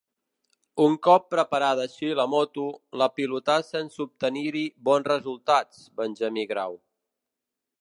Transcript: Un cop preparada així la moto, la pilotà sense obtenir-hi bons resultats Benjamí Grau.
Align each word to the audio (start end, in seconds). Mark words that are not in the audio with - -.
Un 0.83 0.93
cop 1.07 1.25
preparada 1.33 1.83
així 1.89 2.09
la 2.19 2.25
moto, 2.31 2.65
la 3.01 3.09
pilotà 3.19 3.59
sense 3.67 4.01
obtenir-hi 4.07 4.65
bons 4.89 5.11
resultats 5.13 5.83
Benjamí 6.01 6.47
Grau. 6.55 6.81